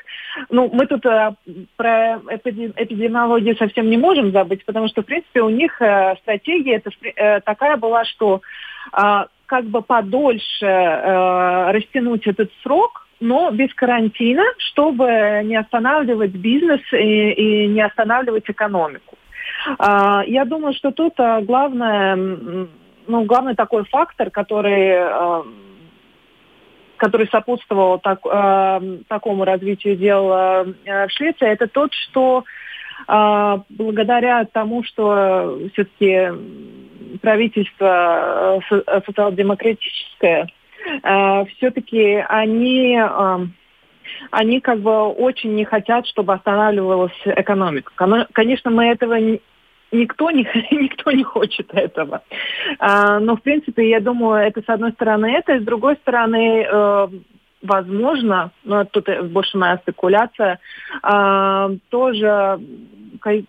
[0.49, 1.35] ну, мы тут э,
[1.77, 6.91] про эпидемиологию совсем не можем забыть, потому что, в принципе, у них э, стратегия это,
[7.15, 8.41] э, такая была, что
[8.93, 16.81] э, как бы подольше э, растянуть этот срок, но без карантина, чтобы не останавливать бизнес
[16.93, 19.19] и, и не останавливать экономику.
[19.79, 25.43] А, я думаю, что тут а, главное, ну, главный такой фактор, который а,
[26.99, 28.21] который сопутствовал так,
[29.09, 32.45] такому развитию дел в Швеции, это тот, что
[33.07, 36.29] благодаря тому, что все-таки
[37.23, 38.61] правительство
[39.07, 40.49] социал-демократическое,
[41.57, 43.01] все-таки они
[44.31, 47.93] они как бы очень не хотят, чтобы останавливалась экономика.
[48.33, 49.19] Конечно, мы этого
[49.93, 52.23] никто не, никто не хочет этого.
[52.79, 56.67] А, но, в принципе, я думаю, это с одной стороны это, и с другой стороны,
[56.71, 57.09] э,
[57.63, 60.59] возможно, но тут больше моя спекуляция,
[61.03, 62.61] э, тоже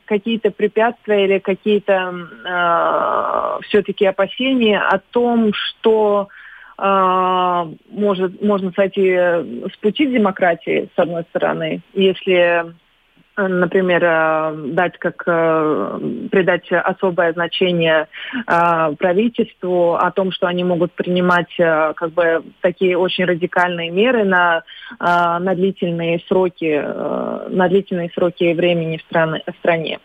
[0.05, 6.29] какие-то препятствия или какие-то э, все-таки опасения о том, что
[6.77, 12.73] э, может, можно сойти с пути демократии, с одной стороны, если
[13.47, 15.99] например, э, дать как э,
[16.31, 18.07] придать особое значение
[18.47, 24.63] э, правительству о том, что они могут принимать как бы такие очень радикальные меры на,
[24.99, 26.81] на длительные сроки,
[27.49, 29.99] на длительные сроки времени в, стране.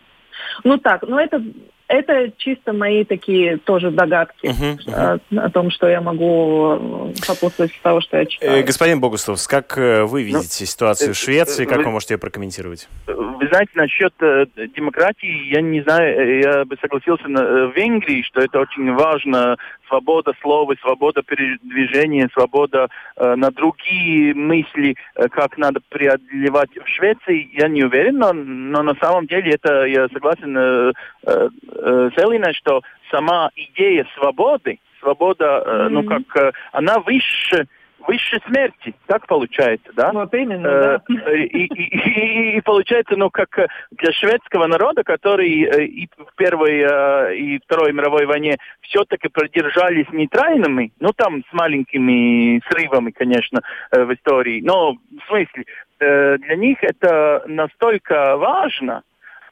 [0.63, 1.41] Ну так, ну это
[1.87, 5.21] это чисто мои такие тоже догадки uh-huh, uh-huh.
[5.31, 8.65] О, о том, что я могу сопутствовать с того, что я читаю.
[8.65, 12.87] Господин Богуслов, как вы видите ну, ситуацию в Швеции, как вы, вы можете ее прокомментировать?
[13.07, 14.45] Вы знаете, насчет э,
[14.75, 18.93] демократии, я не знаю, э, я бы согласился на, э, в Венгрии, что это очень
[18.93, 26.87] важно, свобода слова, свобода передвижения, свобода э, на другие мысли, э, как надо преодолевать в
[26.87, 30.93] Швеции, я не уверен, но, но на самом деле это, я согласен э,
[31.23, 35.89] э, э, с Элиной, что сама идея свободы, свобода, э, mm-hmm.
[35.89, 37.67] ну как, э, она выше
[38.07, 40.11] выше смерти, так получается, да?
[40.11, 41.33] Вот именно, э, да.
[41.33, 43.49] И, и, и, и получается, ну, как
[43.91, 50.07] для шведского народа, который э, и в Первой э, и Второй мировой войне все-таки продержались
[50.11, 53.61] нейтральными, ну, там с маленькими срывами, конечно,
[53.91, 55.65] в истории, но в смысле,
[55.99, 59.03] для них это настолько важно,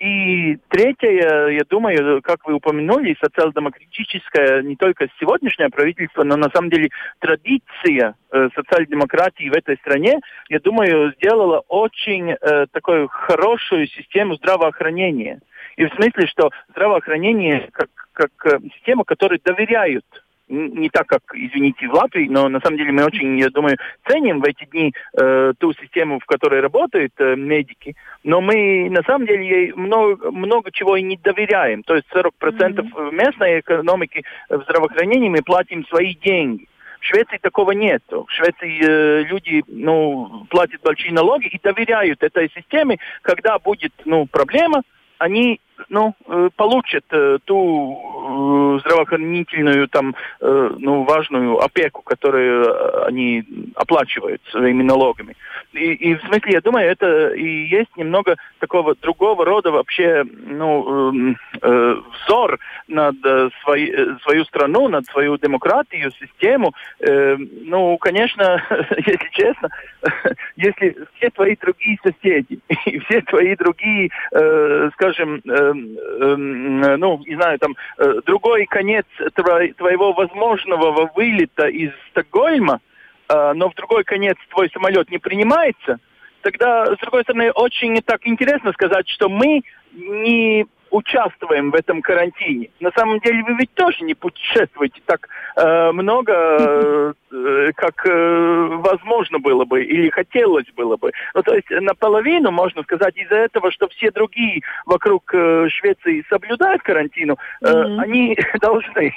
[0.03, 6.69] и третье, я думаю, как вы упомянули, социал-демократическое не только сегодняшнее правительство, но на самом
[6.69, 6.89] деле
[7.19, 15.39] традиция э, социал-демократии в этой стране, я думаю, сделала очень э, такую хорошую систему здравоохранения.
[15.77, 20.03] И в смысле, что здравоохранение как, как э, система, которой доверяют
[20.47, 23.77] не так, как, извините, в Латвии, но на самом деле мы очень, я думаю,
[24.07, 29.03] ценим в эти дни э, ту систему, в которой работают э, медики, но мы на
[29.03, 31.83] самом деле ей много, много чего и не доверяем.
[31.83, 33.11] То есть 40% mm-hmm.
[33.11, 36.67] местной экономики в здравоохранении мы платим свои деньги.
[36.99, 38.01] В Швеции такого нет.
[38.09, 42.97] В Швеции э, люди ну, платят большие налоги и доверяют этой системе.
[43.21, 44.83] Когда будет ну, проблема,
[45.17, 53.43] они ну, э, получат э, ту э, здравоохранительную, там, ну, важную опеку, которую они
[53.75, 55.35] оплачивают своими налогами.
[55.73, 61.09] И, и в смысле, я думаю, это и есть немного такого другого рода вообще, ну,
[61.09, 63.15] эм, э, взор над
[63.63, 63.91] свои,
[64.23, 66.73] свою страну, над свою демократию, систему.
[66.99, 68.63] Э, ну, конечно,
[68.97, 69.69] если честно,
[70.55, 77.59] если все твои другие соседи и все твои другие, э, скажем, э, ну, не знаю,
[77.59, 79.05] там, э, другой конец
[79.35, 82.79] твоего возможного вылета из Стокгольма,
[83.29, 85.99] э, но в другой конец твой самолет не принимается,
[86.41, 89.61] тогда, с другой стороны, очень так интересно сказать, что мы
[89.93, 92.69] не участвуем в этом карантине.
[92.79, 96.33] На самом деле вы ведь тоже не путешествуете так э, много,
[97.31, 101.11] э, как э, возможно было бы или хотелось было бы.
[101.33, 106.83] Ну, то есть наполовину, можно сказать, из-за этого, что все другие вокруг э, Швеции соблюдают
[106.83, 107.99] карантину, э, mm-hmm.
[107.99, 109.15] они должны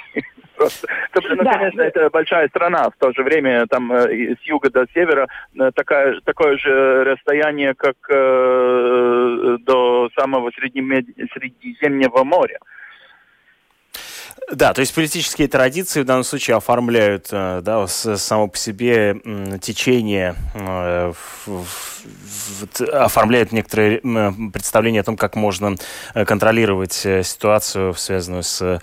[0.57, 0.87] просто.
[1.15, 1.53] Ну, да.
[1.53, 2.89] конечно, это большая страна.
[2.89, 7.73] В то же время там э, с юга до севера э, такая, такое же расстояние,
[7.75, 10.51] как э, до самого
[11.75, 12.59] Средиземного моря.
[14.51, 19.17] Да, то есть политические традиции в данном случае оформляют э, да, само по себе
[19.59, 21.11] течение, э,
[22.91, 23.99] оформляют некоторые
[24.51, 25.75] представления о том, как можно
[26.13, 28.81] э, контролировать ситуацию, связанную с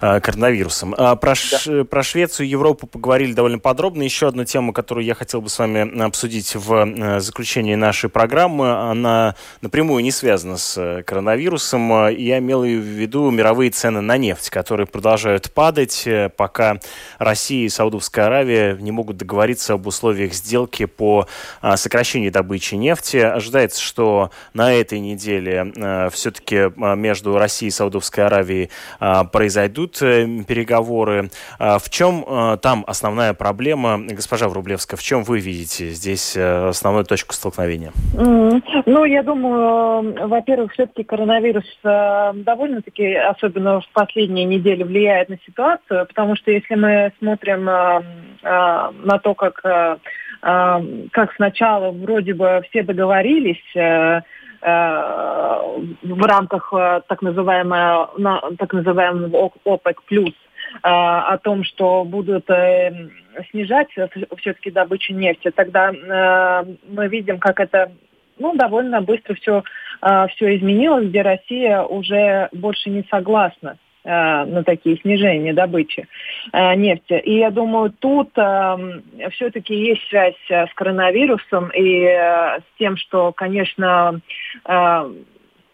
[0.00, 0.94] коронавирусом.
[0.96, 1.34] А про,
[1.66, 1.84] да.
[1.84, 4.02] про Швецию и Европу поговорили довольно подробно.
[4.02, 9.34] Еще одну тему, которую я хотел бы с вами обсудить в заключении нашей программы, она
[9.60, 12.08] напрямую не связана с коронавирусом.
[12.08, 16.78] Я имел в виду мировые цены на нефть, которые продолжают падать, э, пока
[17.18, 21.26] Россия и Саудовская Аравия не могут договориться об условиях сделки по
[21.60, 23.18] а, сокращению добычи нефти.
[23.18, 30.02] Ожидается, что на этой неделе э, все-таки а, между Россией и Саудовской Аравией а, произойдут
[30.02, 31.30] э, переговоры.
[31.58, 37.92] В чем там основная проблема, госпожа Врублевская, в чем вы видите здесь основную точку столкновения?
[38.14, 46.36] Ну, я думаю, во-первых, все-таки коронавирус довольно-таки, особенно в последние недели, влияет на ситуацию, потому
[46.36, 48.02] что если мы смотрим э,
[48.42, 49.96] э, на то, как, э, э,
[50.46, 54.20] как сначала вроде бы все договорились, э,
[54.62, 56.72] в рамках
[57.08, 58.10] так называемого,
[58.56, 60.32] так называемого ОПЕК+, плюс
[60.82, 62.46] о том, что будут
[63.50, 65.92] снижать все-таки добычу нефти, тогда
[66.88, 67.92] мы видим, как это
[68.38, 69.62] ну, довольно быстро все,
[70.00, 73.76] все изменилось, где Россия уже больше не согласна.
[73.76, 76.06] Э, на такие снижения добычи
[76.52, 77.20] э, нефти.
[77.24, 78.76] И я думаю, тут э,
[79.32, 84.20] все-таки есть связь с коронавирусом и с тем, что, конечно,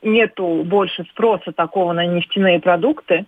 [0.02, 3.26] нету больше спроса такого на нефтяные продукты,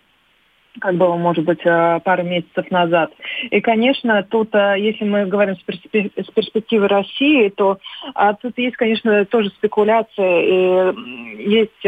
[0.80, 3.12] как было, может быть, пару месяцев назад.
[3.50, 7.78] И, конечно, тут, если мы говорим с перспективы России, то
[8.14, 11.86] а тут есть, конечно, тоже спекуляция, и есть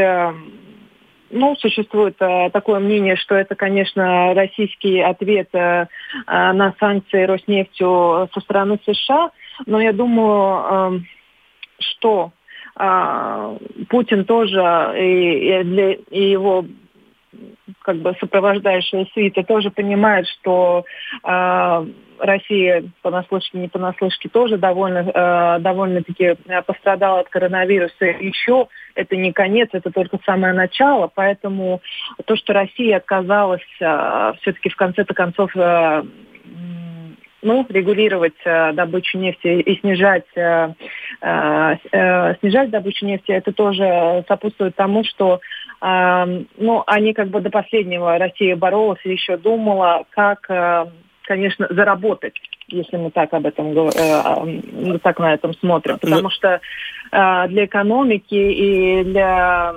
[1.30, 5.86] ну, существует э, такое мнение, что это, конечно, российский ответ э, э,
[6.26, 9.30] на санкции Роснефтью со стороны США,
[9.66, 11.00] но я думаю, э,
[11.78, 12.32] что
[13.88, 16.66] Путин тоже и, и, для, и его
[17.82, 20.84] как бы сопровождающая свита тоже понимает, что
[21.22, 21.86] э,
[22.18, 28.04] Россия понаслышке, не понаслышке тоже довольно, э, довольно-таки пострадала от коронавируса.
[28.04, 31.10] Еще это не конец, это только самое начало.
[31.14, 31.80] Поэтому
[32.24, 36.02] то, что Россия отказалась э, все-таки в конце-то концов э,
[37.46, 40.74] ну, регулировать э, добычу нефти и снижать, э,
[41.20, 45.40] э, снижать добычу нефти, это тоже сопутствует тому, что
[45.86, 50.86] ну, они как бы до последнего Россия боролась и еще думала, как э,
[51.26, 52.34] конечно, заработать,
[52.68, 56.30] если мы так об этом э, так на этом смотрим, потому Но...
[56.30, 56.60] что
[57.12, 59.74] э, для экономики и для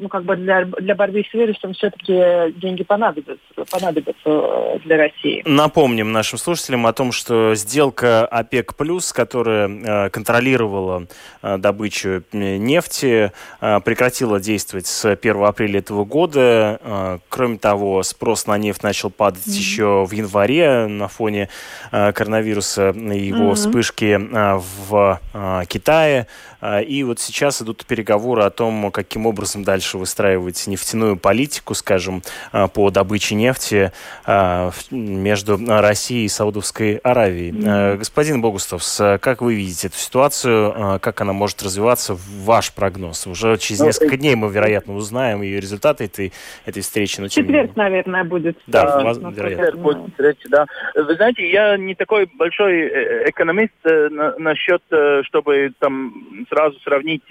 [0.00, 3.40] ну, как бы для, для борьбы с вирусом все-таки деньги понадобятся,
[3.70, 5.42] понадобятся для России.
[5.44, 8.74] Напомним нашим слушателям о том, что сделка ОПЕК+,
[9.12, 11.06] которая э, контролировала
[11.42, 16.80] э, добычу нефти, э, прекратила действовать с 1 апреля этого года.
[16.82, 19.58] Э, кроме того, спрос на нефть начал падать mm-hmm.
[19.58, 21.48] еще в январе на фоне
[21.92, 23.54] э, коронавируса и его mm-hmm.
[23.54, 26.26] вспышки э, в э, Китае.
[26.60, 31.74] Э, и вот сейчас идут переговоры о том, каким образом дальше дальше выстраивать нефтяную политику,
[31.74, 32.22] скажем,
[32.52, 33.92] а, по добыче нефти
[34.24, 37.52] а, между Россией и Саудовской Аравией.
[37.52, 37.96] Mm-hmm.
[37.98, 43.26] Господин Богустовс, как вы видите эту ситуацию, как она может развиваться, ваш прогноз?
[43.26, 46.32] Уже через ну, несколько дней мы, вероятно, узнаем ее результаты этой,
[46.66, 47.20] этой встречи.
[47.20, 48.58] Но четверг, наверное, будет.
[48.66, 49.80] Да, да вероятно.
[49.80, 50.66] Будет встреча, да.
[50.94, 57.24] Вы знаете, я не такой большой э, экономист э, насчет, э, чтобы там сразу сравнить,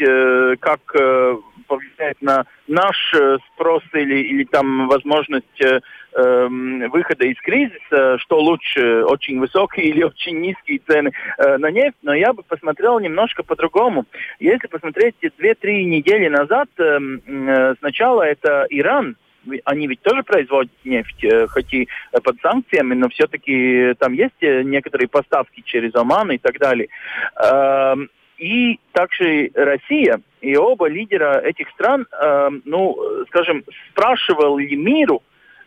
[0.59, 0.79] как
[1.69, 5.81] повлияет на наш э, спрос или, или там возможность э,
[6.13, 11.97] эм, выхода из кризиса, что лучше, очень высокие или очень низкие цены э, на нефть,
[12.03, 14.05] но я бы посмотрел немножко по-другому.
[14.39, 19.17] Если посмотреть две-три недели назад, э, э, сначала это Иран,
[19.65, 21.87] они ведь тоже производят нефть, э, хоть и
[22.23, 26.89] под санкциями, но все-таки там есть э, некоторые поставки через Оман и так далее.
[28.39, 35.21] И также Россия, и оба лидера этих стран, э, ну, скажем, спрашивал ли миру,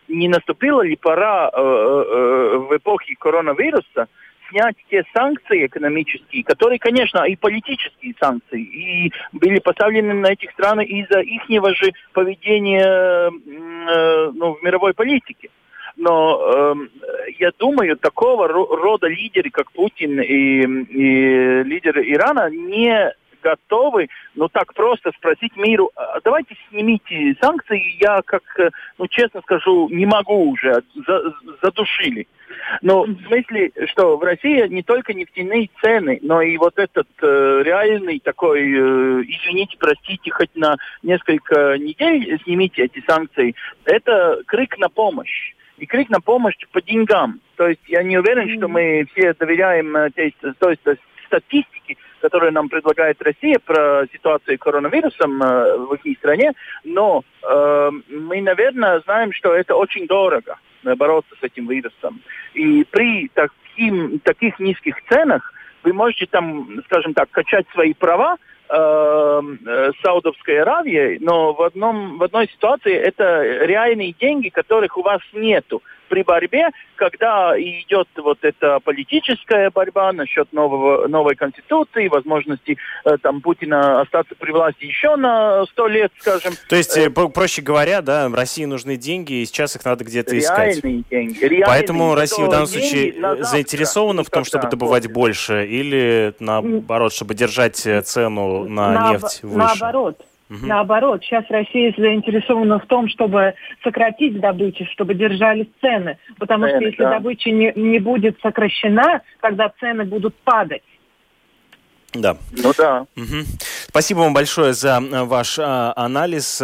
[0.07, 4.07] не наступила ли пора э, э, в эпохе коронавируса
[4.49, 10.83] снять те санкции экономические, которые, конечно, и политические санкции, и были поставлены на этих страны
[10.83, 15.49] из-за их же поведения э, ну, в мировой политике.
[15.95, 16.75] Но э,
[17.39, 23.13] я думаю, такого рода лидеры, как Путин и, и лидеры Ирана, не
[23.43, 28.43] готовы, ну так просто спросить миру, «А давайте снимите санкции, я, как,
[28.97, 32.27] ну честно скажу, не могу уже, за, задушили.
[32.81, 37.61] Но в смысле, что в России не только нефтяные цены, но и вот этот э,
[37.63, 44.87] реальный такой, э, извините, простите, хоть на несколько недель снимите эти санкции, это крик на
[44.87, 47.41] помощь и крик на помощь по деньгам.
[47.57, 48.57] То есть я не уверен, mm-hmm.
[48.57, 54.61] что мы все доверяем той, той, той статистике, которую нам предлагает Россия про ситуацию с
[54.61, 56.53] коронавирусом э, в их стране,
[56.85, 62.21] но э, мы, наверное, знаем, что это очень дорого э, бороться с этим вирусом.
[62.53, 65.53] И при таким, таких низких ценах
[65.83, 68.37] вы можете там, скажем так, качать свои права,
[68.75, 75.21] э, Саудовской Аравии, но в, одном, в одной ситуации это реальные деньги, которых у вас
[75.33, 75.81] нету.
[76.13, 83.41] При борьбе, когда идет вот эта политическая борьба насчет нового, новой конституции, возможности э, там
[83.41, 86.53] Путина остаться при власти еще на сто лет, скажем.
[86.69, 90.83] То есть, э, проще говоря, да, России нужны деньги, и сейчас их надо где-то искать.
[90.83, 91.03] деньги.
[91.09, 97.33] Реальные, Поэтому Россия в данном случае заинтересована в том, чтобы добывать больше, или наоборот, чтобы
[97.33, 99.57] держать э, цену на, на нефть выше?
[99.57, 100.23] Наоборот.
[100.53, 100.67] Угу.
[100.67, 106.17] Наоборот, сейчас Россия заинтересована в том, чтобы сократить добычу, чтобы держались цены.
[106.37, 107.09] Потому цены, что если да.
[107.11, 110.83] добыча не, не будет сокращена, тогда цены будут падать.
[112.13, 112.37] Да.
[112.51, 113.05] Ну да.
[113.15, 113.43] Угу.
[113.87, 116.61] Спасибо вам большое за э, ваш а, анализ.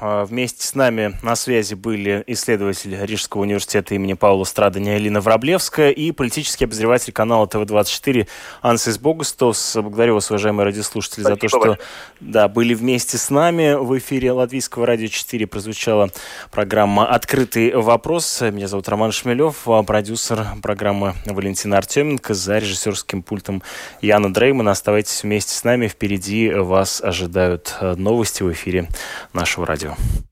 [0.00, 5.20] Э, а, вместе с нами на связи были исследователь Рижского университета имени Паула Страдания Элина
[5.20, 8.26] Враблевская и политический обозреватель канала ТВ-24
[8.62, 9.76] Ансис Богустос.
[9.76, 11.78] Благодарю вас, уважаемые радиослушатели, Спасибо за то, что
[12.20, 13.74] да, были вместе с нами.
[13.74, 16.10] В эфире Латвийского радио 4 прозвучала
[16.50, 18.40] программа «Открытый вопрос».
[18.40, 23.62] Меня зовут Роман Шмелев, а продюсер программы Валентина Артеменко, за режиссерским пультом
[24.00, 24.68] Яна Дрейман.
[24.68, 25.88] Оставайтесь вместе с нами.
[25.88, 28.88] Впереди вас ожидают новости в эфире
[29.32, 29.85] нашего радио.
[29.86, 30.25] you.